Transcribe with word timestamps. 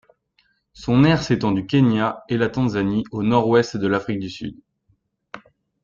Son 0.73 1.03
aire 1.03 1.21
s'étend 1.21 1.51
du 1.51 1.67
Kenya 1.67 2.23
et 2.27 2.35
la 2.37 2.49
Tanzanie 2.49 3.03
au 3.11 3.21
nord-ouest 3.21 3.77
de 3.77 3.85
l'Afrique 3.85 4.17
du 4.17 4.31
Sud. 4.31 4.57